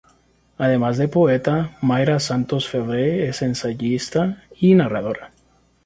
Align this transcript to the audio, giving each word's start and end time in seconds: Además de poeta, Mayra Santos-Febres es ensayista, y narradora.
Además 0.57 0.97
de 0.97 1.07
poeta, 1.07 1.77
Mayra 1.83 2.19
Santos-Febres 2.19 3.29
es 3.29 3.43
ensayista, 3.43 4.43
y 4.55 4.73
narradora. 4.73 5.31